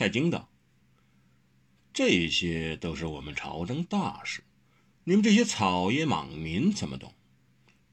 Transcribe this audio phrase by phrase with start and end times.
[0.00, 0.48] 蔡京道
[1.92, 4.42] ：“这些都是我们朝政大事，
[5.04, 7.12] 你们这些草野莽民怎么懂？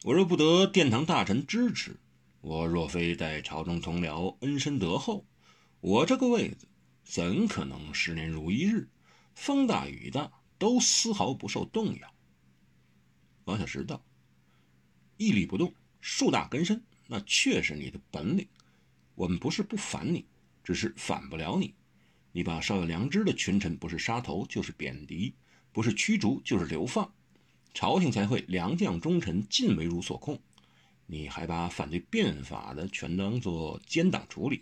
[0.05, 1.99] 我若不得殿堂大臣支持，
[2.39, 5.25] 我若非待朝中同僚恩深德厚，
[5.81, 6.69] 我这个位子
[7.03, 8.87] 怎可能十年如一日，
[9.35, 12.13] 风大雨大都丝毫不受动摇？”
[13.43, 14.01] 王小石道
[15.19, 18.47] ：“屹立不动，树大根深，那确是你的本领。
[19.15, 20.25] 我们不是不反你，
[20.63, 21.75] 只是反不了你。”
[22.37, 25.33] 你把稍有良知的群臣，不是杀头就是贬低，
[25.71, 27.11] 不是驱逐就是流放，
[27.73, 30.39] 朝廷才会良将忠臣尽为汝所控。
[31.07, 34.61] 你还把反对变法的全当做奸党处理，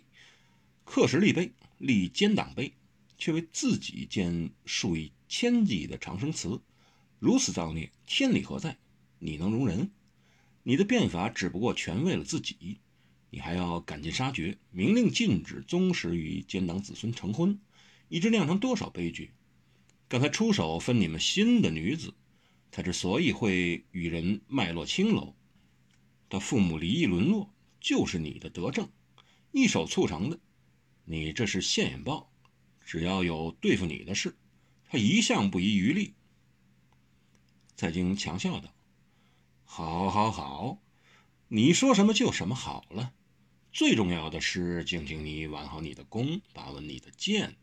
[0.86, 2.72] 刻石立碑立奸党碑，
[3.18, 6.58] 却为自己建数以千计的长生祠，
[7.18, 8.78] 如此造孽，天理何在？
[9.18, 9.90] 你能容人？
[10.62, 12.78] 你的变法只不过全为了自己，
[13.28, 17.60] 你还要赶尽杀绝，明令禁止宗室与奸党子孙成婚。
[18.08, 19.32] 一直酿成多少悲剧？
[20.08, 22.14] 刚才出手分你们新的女子，
[22.70, 25.34] 她之所以会与人脉络青楼，
[26.28, 28.88] 她父母离异沦落，就是你的德政，
[29.50, 30.38] 一手促成的。
[31.04, 32.30] 你这是现眼报，
[32.80, 34.36] 只要有对付你的事，
[34.88, 36.14] 他一向不遗余力。
[37.76, 38.72] 蔡京强笑道
[39.64, 40.78] ：“好，好，好，
[41.48, 43.12] 你说什么就什么好了。
[43.72, 47.56] 最重要的是，敬请你挽好你的弓，把稳你的箭。”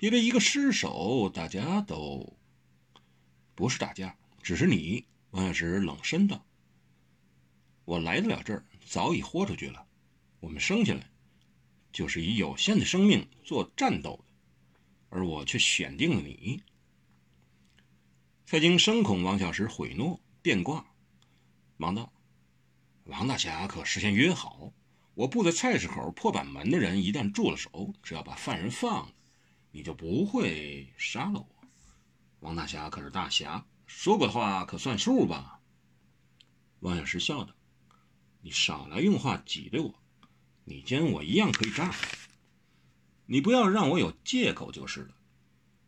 [0.00, 2.32] 别为一个失手，大家都
[3.54, 5.04] 不是大家，只是你。
[5.32, 6.42] 王小石冷声道
[7.84, 9.86] ：“我来得了这儿，早已豁出去了。
[10.40, 11.10] 我们生下来
[11.92, 14.32] 就是以有限的生命做战斗的，
[15.10, 16.62] 而我却选定了你。”
[18.46, 20.82] 蔡京深恐王小石毁诺变卦，
[21.76, 22.10] 忙道
[23.04, 24.72] ：“王大侠可事先约好，
[25.12, 29.14] 我布在菜市口破板门的人一旦住了手，只要把犯人放了。”
[29.72, 31.48] 你就不会杀了我，
[32.40, 35.60] 王大侠可是大侠，说过的话可算数吧？
[36.80, 37.54] 王小石笑道
[38.42, 39.94] ：“你少来用话挤兑我，
[40.64, 41.94] 你奸我一样可以炸。
[43.26, 45.14] 你不要让我有借口就是了。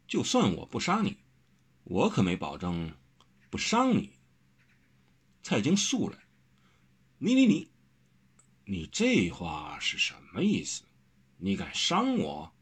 [0.07, 1.17] 就算我不杀你，
[1.85, 2.95] 我可没保证
[3.51, 4.13] 不伤你。”
[5.43, 6.19] 蔡京肃然
[7.19, 7.71] ：“你你你，
[8.65, 10.85] 你这话是什么意思？
[11.39, 12.53] 你敢伤我？”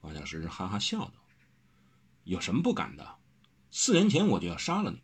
[0.00, 1.14] 王小石哈哈笑道
[2.24, 3.16] ：“有什么不敢的？
[3.70, 5.02] 四年前我就要杀了你，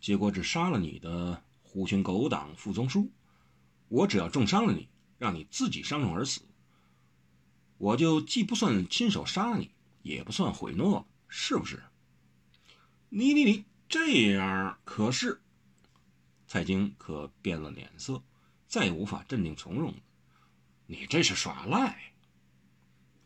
[0.00, 3.10] 结果只杀了你的狐群狗党副宗书。
[3.88, 4.88] 我只要重伤了你，
[5.18, 6.42] 让你自己伤重而死，
[7.76, 9.70] 我就既不算亲手杀了你，
[10.02, 11.82] 也不算毁诺，是不是？”
[13.10, 15.40] 你你你这样可是？
[16.46, 18.22] 蔡京可变了脸色，
[18.66, 19.98] 再也无法镇定从容了。
[20.86, 22.12] 你这是耍赖！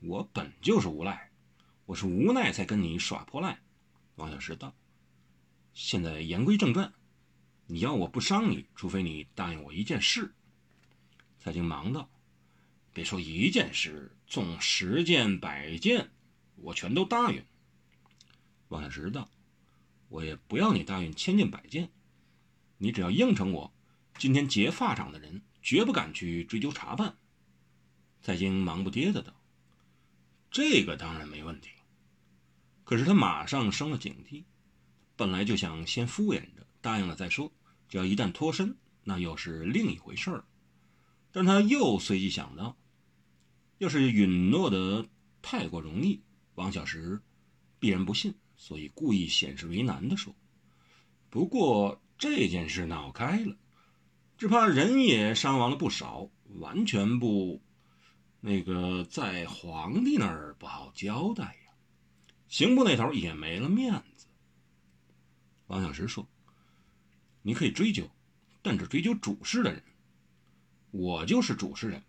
[0.05, 1.31] 我本就是无赖，
[1.87, 3.61] 我是无奈才跟你耍泼赖。
[4.17, 4.75] 王小石道
[5.75, 6.93] ：“现在言归正传，
[7.69, 10.35] 你要我不伤你，除非你答应我一件事。”
[11.39, 12.11] 蔡京忙道
[12.93, 16.11] ：“别说一件事，纵十件百件，
[16.57, 17.45] 我全都答应。”
[18.71, 19.31] 王小石道
[20.11, 21.93] ：“我也不要你答应千件百件，
[22.79, 23.73] 你只要应承我，
[24.19, 27.17] 今天劫发场的人绝不敢去追究查办。”
[28.21, 29.33] 蔡京忙不迭的道。
[30.53, 31.71] 这个当然没问题，
[32.85, 34.45] 可是他马上生了警惕，
[35.17, 37.51] 本来就想先敷衍着答应了再说，
[37.89, 40.45] 只要一旦脱身，那又是另一回事儿。
[41.33, 42.77] 但他又随即想到，
[43.79, 45.09] 要是允诺的
[45.41, 46.21] 太过容易，
[46.57, 47.23] 王小石
[47.79, 50.35] 必然不信，所以故意显示为难的说
[51.31, 53.57] ：“不过这件事闹开了，
[54.37, 57.62] 只怕人也伤亡了不少，完全不……”
[58.45, 61.73] 那个在皇帝那儿不好交代呀，
[62.49, 64.27] 刑部那头也没了面子。
[65.69, 66.29] 王小石说
[67.43, 68.11] ：“你可以追究，
[68.61, 69.81] 但只追究主事的人。
[70.91, 72.03] 我就是主事人。”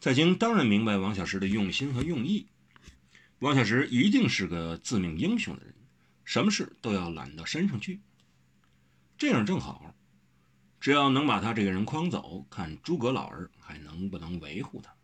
[0.00, 2.46] 蔡京当然明白王小石的用心和用意。
[3.40, 5.74] 王小石一定是个自命英雄的人，
[6.24, 8.00] 什么事都要揽到身上去。
[9.18, 9.94] 这样正好。
[10.80, 14.94] 只要能把他这个人诓走，看诸葛老儿还能不能维护他。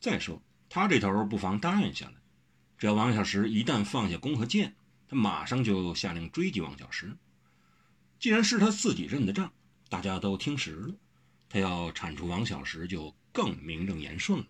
[0.00, 2.14] 再说他这头不妨答应下来，
[2.76, 4.76] 只要王小石一旦放下弓和箭，
[5.08, 7.16] 他马上就下令追击王小石。
[8.20, 9.52] 既然是他自己认的账，
[9.88, 10.94] 大家都听实了，
[11.48, 14.46] 他要铲除王小石就更名正言顺了。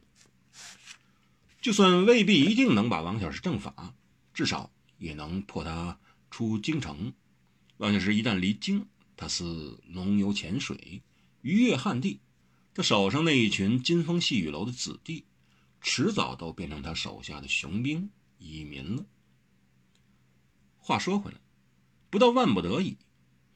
[1.60, 3.94] 就算未必一定能把王小石正法，
[4.32, 5.98] 至少也能破他
[6.30, 7.12] 出京城。
[7.78, 8.86] 王小石一旦离京，
[9.18, 11.02] 他似龙游浅水，
[11.42, 12.20] 鱼跃旱地。
[12.72, 15.24] 他手上那一群金风细雨楼的子弟，
[15.80, 19.04] 迟早都变成他手下的雄兵蚁民了。
[20.76, 21.38] 话说回来，
[22.08, 22.96] 不到万不得已，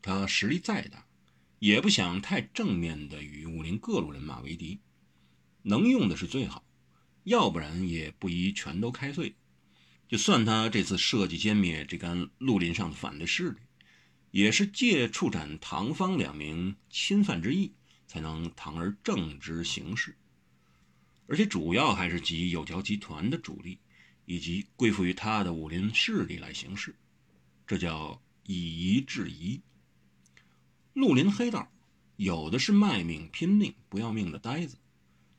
[0.02, 1.06] 他实力再大，
[1.60, 4.80] 也不想太正面的与武林各路人马为敌，
[5.62, 6.64] 能用的是最好，
[7.22, 9.36] 要不然也不宜全都开罪。
[10.08, 13.58] 就算他这次设计歼灭这干绿林上的反对势力，
[14.32, 17.70] 也是借处斩唐方两名侵犯之意，
[18.08, 20.16] 才能堂而正之行事。
[21.28, 23.78] 而且主要还是集有条集团的主力，
[24.24, 26.94] 以及归附于他的武林势力来行事，
[27.66, 29.60] 这叫以夷制夷。
[30.94, 31.70] 绿林黑道
[32.16, 34.78] 有的是卖命拼命不要命的呆子，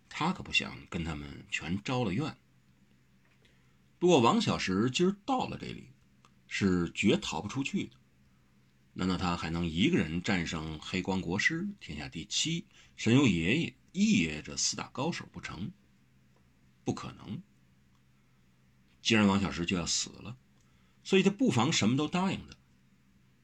[0.08, 2.38] 他可不想跟他们全招了怨。
[3.98, 5.88] 不过王小石今儿到了这里，
[6.48, 7.92] 是绝逃不出去的。
[8.94, 15.72] 难道他还能一个人战胜黑光国师、天下第七神游爷爷、一爷这四大高手不成？
[16.84, 17.42] 不可能。
[19.02, 20.38] 既然王小石就要死了，
[21.04, 22.56] 所以他不妨什么都答应他。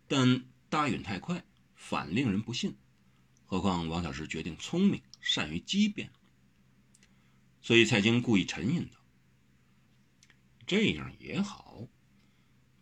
[0.07, 1.43] 但答应太快，
[1.75, 2.75] 反令人不信。
[3.45, 6.11] 何况王小石决定聪明，善于机变，
[7.61, 8.99] 所以蔡京故意沉吟道。
[10.67, 11.87] 这样也好，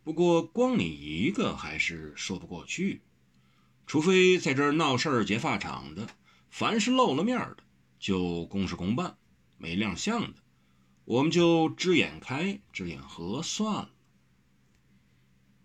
[0.07, 3.01] 不过光你一个还是说不过去，
[3.85, 6.07] 除非在这儿闹事儿劫法场的，
[6.49, 7.57] 凡是露了面的
[7.99, 9.17] 就公事公办，
[9.57, 10.41] 没亮相的，
[11.03, 13.89] 我们就只眼开只眼合算了。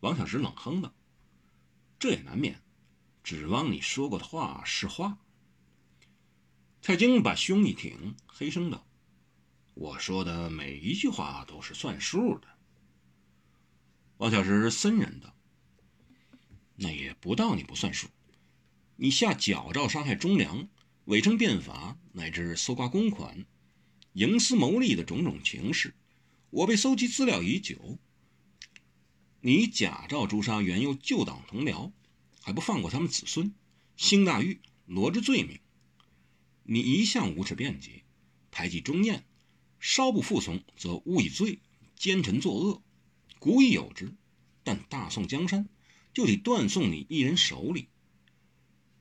[0.00, 0.92] 王小石冷哼道
[2.00, 2.60] ：“这也难免，
[3.22, 5.18] 指望你说过的话是话。”
[6.82, 8.84] 蔡京把胸一挺，黑声道。
[9.74, 12.48] 我说的每一句话都是算数的。
[14.22, 15.34] 王小石森然道
[16.78, 18.06] ：“那也不到你不算数。
[18.94, 20.68] 你下矫诏杀害忠良、
[21.06, 23.44] 伪称变法，乃至搜刮公款、
[24.12, 25.96] 营私谋利的种种情事，
[26.50, 27.98] 我被搜集资料已久。
[29.40, 31.90] 你假诏诛杀原有旧党同僚，
[32.42, 33.52] 还不放过他们子孙，
[33.96, 35.58] 兴大狱，罗织罪名。
[36.62, 38.04] 你一向无耻辩解，
[38.52, 39.24] 排挤忠谏。”
[39.84, 41.58] 稍不服从，则误以罪；
[41.96, 42.84] 奸臣作恶，
[43.42, 44.14] 古已有之。
[44.62, 45.68] 但大宋江山
[46.14, 47.88] 就得断送你一人手里。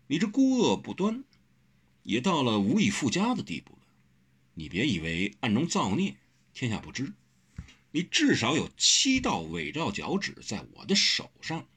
[0.08, 1.24] 你这孤恶不端，
[2.02, 3.80] 也到了无以复加的地步了。
[4.56, 6.18] 你别以为暗中造孽，
[6.56, 7.14] 天下不知。
[7.92, 11.68] 你至少有七道伪造脚趾在我的手上。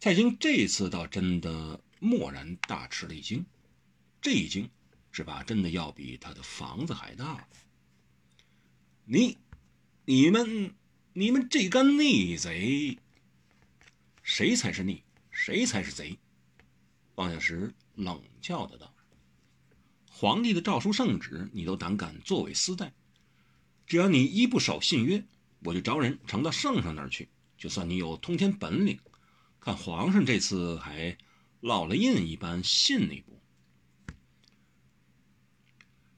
[0.00, 3.46] 蔡京这次倒真的蓦然大吃了一惊，
[4.20, 4.68] 这一惊。
[5.12, 7.46] 只怕真的要比他的房子还大。
[9.04, 9.38] 你、
[10.04, 10.74] 你们、
[11.12, 12.98] 你们这干逆贼，
[14.24, 16.18] 谁才是逆，谁才是贼？
[17.14, 18.92] 王小石冷叫的道
[20.10, 22.92] ：“皇帝的诏书圣旨，你都胆敢作为私带？
[23.86, 25.24] 只要你一不守信约，
[25.60, 27.28] 我就招人呈到圣上那儿去。
[27.56, 28.98] 就算你有通天本领，
[29.60, 31.16] 看皇上这次还
[31.60, 33.40] 烙了印一般信你不？”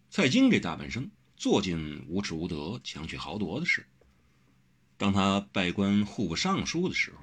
[0.09, 1.11] 蔡京这大半生
[1.45, 3.85] 做尽无耻无德、强取豪夺的事。
[4.97, 7.19] 当他拜官户部尚书的时候，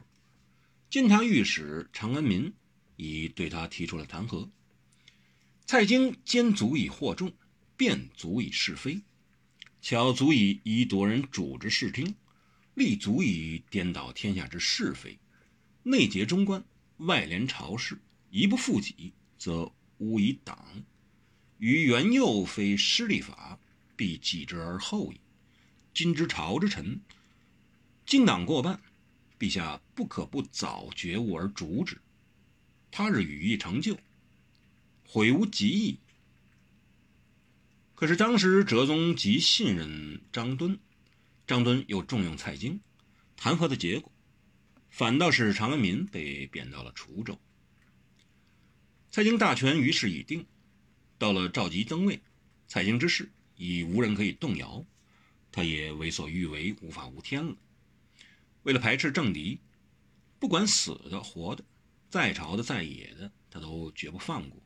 [0.91, 2.53] 监察御史常安民
[2.97, 4.47] 已对他提出了弹劾。
[5.65, 7.33] 蔡京奸足以惑众，
[7.75, 9.01] 辩足以是非，
[9.81, 12.13] 巧足以以夺人主之视听，
[12.75, 15.17] 力足以颠倒天下之是非，
[15.81, 16.63] 内结中官，
[16.97, 17.97] 外连朝事，
[18.29, 20.63] 一不负己，则污以党。
[21.57, 23.59] 于元佑非失立法，
[23.95, 25.19] 必继之而后矣。
[25.93, 27.01] 今之朝之臣，
[28.05, 28.81] 精党过半，
[29.37, 31.97] 陛下不可不早觉悟而逐之。
[32.89, 33.97] 他日羽翼成就，
[35.07, 35.99] 悔无及矣。
[37.95, 40.79] 可是当时哲宗极信任张敦，
[41.45, 42.79] 张敦又重用蔡京，
[43.35, 44.11] 弹劾的结果，
[44.89, 47.39] 反倒是长安民被贬到了滁州。
[49.09, 50.45] 蔡京大权于是已定。
[51.17, 52.19] 到了赵佶登位，
[52.67, 53.31] 蔡京之事
[53.61, 54.83] 已无人可以动摇，
[55.51, 57.55] 他也为所欲为，无法无天了。
[58.63, 59.59] 为了排斥政敌，
[60.39, 61.63] 不管死的活的，
[62.09, 64.59] 在朝的在野的，他都绝不放过，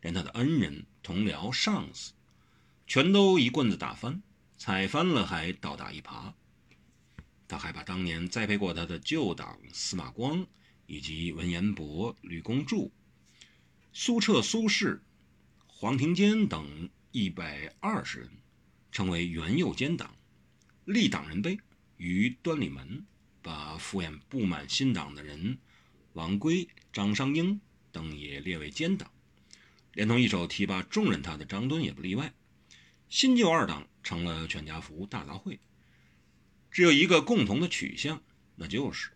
[0.00, 2.14] 连他的恩人、同僚、上司，
[2.86, 4.22] 全都一棍子打翻，
[4.56, 6.32] 踩翻了还倒打一耙。
[7.46, 10.46] 他还把当年栽培过他的旧党司马光，
[10.86, 12.88] 以及文彦博、吕公著、
[13.92, 15.00] 苏辙、苏轼。
[15.66, 18.30] 黄庭坚等一百二十人，
[18.92, 20.14] 成为元佑奸党，
[20.84, 21.58] 立党人碑
[21.96, 23.04] 于端礼门，
[23.42, 25.58] 把敷衍不满新党的人
[26.12, 29.10] 王圭、张商英等也列为奸党，
[29.92, 32.32] 连同一手提拔重任他的张敦也不例外，
[33.08, 35.58] 新旧二党成了全家福大杂烩，
[36.70, 38.22] 只有一个共同的取向，
[38.54, 39.10] 那就是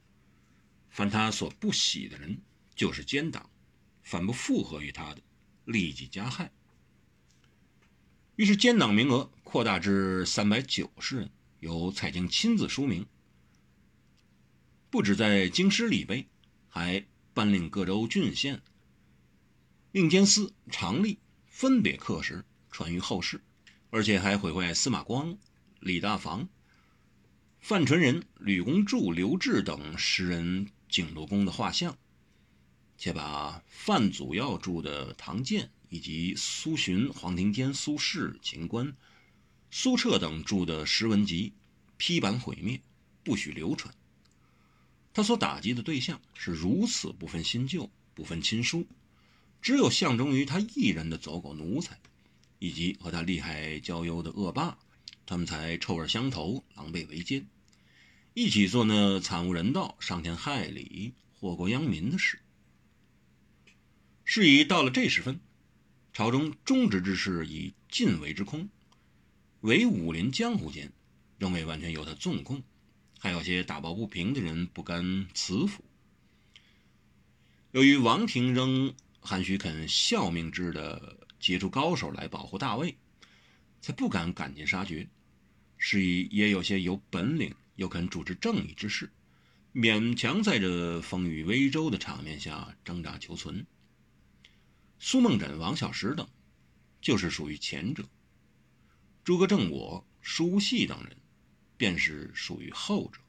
[0.91, 2.41] 凡他所不喜的人
[2.75, 3.49] 就是奸党，
[4.03, 5.23] 凡不附和于他的
[5.65, 6.51] 立即加害。
[8.37, 13.07] 于是奸党名额扩大至三百九十人，由蔡京亲自书名，
[14.91, 16.27] 不止在京师立碑，
[16.69, 18.63] 还颁令各州郡县，
[19.93, 23.41] 令监司、常吏分别刻石传于后世。
[23.91, 25.39] 而且还毁坏司马光、
[25.79, 26.49] 李大房、
[27.61, 31.97] 范纯仁、吕公著、刘志等诗人景禄公的画像，
[32.99, 38.97] 且把范祖耀著的《唐鉴》以及苏洵、黄庭坚、苏轼、秦观、
[39.71, 41.53] 苏辙等著的诗文集
[41.97, 42.81] 批版毁灭，
[43.23, 43.95] 不许流传。
[45.13, 48.89] 他所打击的对象是如此不分新旧、不分亲疏，
[49.63, 51.97] 只有象征于他一人的走狗奴才。
[52.59, 54.79] 以及和他利害交友的恶霸，
[55.27, 57.47] 他们才臭味相投，狼狈为奸，
[58.33, 62.41] 一起做那惨无人道、伤天害理、祸国殃民的事。
[64.25, 65.41] 事已到了这时分，
[66.15, 68.71] 朝中忠直之士已尽为之空，
[69.61, 70.91] 唯武林江湖间
[71.39, 72.63] 仍未完全由他纵控，
[73.19, 75.85] 还有些打抱不平的人不甘辞服。
[77.73, 81.19] 由于王庭仍还需肯效命之的。
[81.41, 82.97] 杰出高手来保护大卫，
[83.83, 85.07] 才不敢赶尽杀绝。
[85.77, 89.11] 是以也有些有本领又肯主持正义之士，
[89.75, 93.67] 勉强在这风雨微舟的场面下挣扎求存。
[94.99, 96.29] 苏梦枕、王小石等，
[97.01, 98.05] 就是属于前者；
[99.25, 101.17] 诸葛正我、舒细等人，
[101.77, 103.21] 便是属于后者。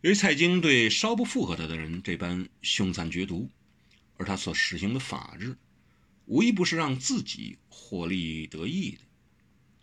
[0.00, 3.48] 由于蔡京对稍不附和他的人这般凶残绝毒，
[4.16, 5.56] 而他所实行的法制。
[6.26, 9.00] 无一不是让自己获利得益的，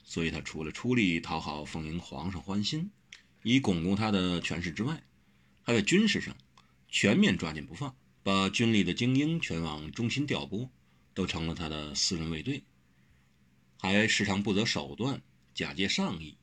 [0.04, 2.90] 所以他除了出力讨好奉迎皇上欢心，
[3.44, 5.04] 以巩固他的权势之外，
[5.62, 6.36] 还在军事上
[6.88, 10.70] 全面抓紧不放，把军里的精英全往中心调拨，
[11.14, 12.64] 都成了他的私人卫队，
[13.78, 15.22] 还时常不择手段，
[15.54, 16.38] 假借上意，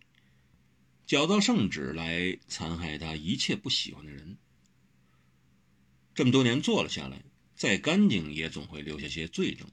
[1.07, 4.37] 矫造圣旨来残害他一切不喜欢的人。
[6.15, 7.23] 这么多年做了下来，
[7.55, 9.69] 再干净也总会留下些罪证。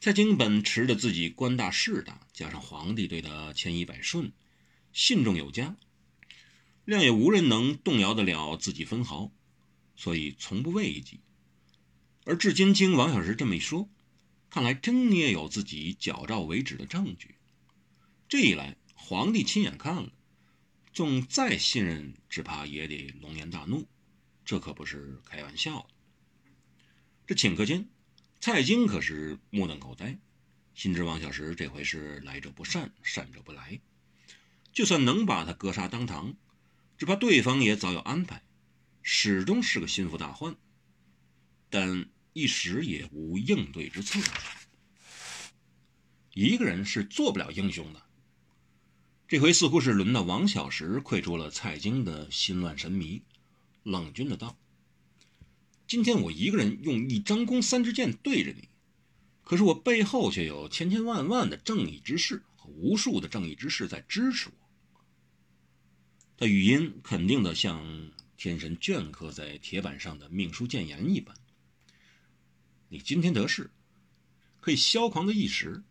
[0.00, 4.30] 蔡京本持着自己官大势大，加上皇帝对他千依百顺，
[4.92, 5.76] 信重有加，
[6.84, 9.32] 谅也无人能动摇得了自己分毫，
[9.96, 11.20] 所以从不畏惧。
[12.24, 13.88] 而至今经王小石这么一说，
[14.50, 17.34] 看来真捏有自己矫诏为止的证据。
[18.28, 20.12] 这一来，皇帝亲眼看了，
[20.92, 23.86] 纵再信任，只怕也得龙颜大怒，
[24.44, 25.88] 这可不是开玩笑的。
[27.26, 27.88] 这顷刻间。
[28.40, 30.18] 蔡京可是目瞪口呆，
[30.74, 33.80] 心知王小石这回是来者不善，善者不来。
[34.74, 36.34] 就算能把他格杀当堂，
[36.98, 38.42] 只怕对方也早有安排，
[39.04, 40.56] 始终是个心腹大患。
[41.70, 44.18] 但一时也无应对之策。
[46.32, 48.02] 一个人是做不了英雄的。
[49.28, 53.22] 这回似乎是轮到王小石窥出了蔡京的心乱神迷，
[53.82, 54.58] 冷峻的道。
[55.86, 58.68] 今天我一个人用一张弓三支箭对着你，
[59.42, 64.54] 可是我背后却有千千万万的正义之士和无数的正义之士在支持我。
[66.36, 71.36] 他语音肯定的像天神镌刻在铁板上的命书谏言一般。
[72.88, 73.70] 你今天得势，
[74.60, 75.82] 可以嚣狂的一时，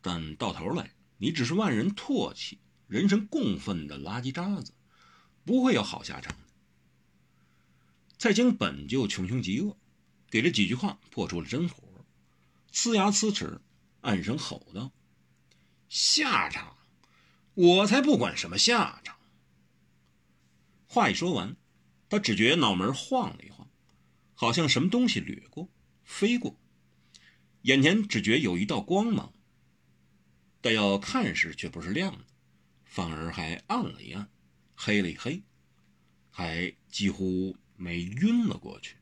[0.00, 4.72] 但到头来你只是万人唾弃、人神共愤的垃圾渣子，
[5.44, 6.36] 不会有好下场。
[8.18, 9.76] 蔡京本就穷凶极恶，
[10.28, 11.82] 给这几句话破出了真火，
[12.70, 13.60] 呲牙呲齿，
[14.02, 14.92] 暗声吼道
[15.88, 16.76] ：“下场，
[17.54, 19.09] 我才不管什么下场！”
[20.92, 21.56] 话一说完，
[22.08, 23.70] 他只觉脑门晃了一晃，
[24.34, 25.70] 好像什么东西掠过、
[26.02, 26.58] 飞过，
[27.62, 29.32] 眼前只觉有一道光芒，
[30.60, 32.24] 但要看时却不是亮的，
[32.84, 34.28] 反而还暗了一暗，
[34.74, 35.44] 黑了一黑，
[36.28, 37.56] 还几乎。
[37.82, 38.96] 没晕了过去。